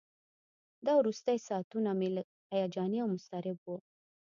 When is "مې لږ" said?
1.99-2.27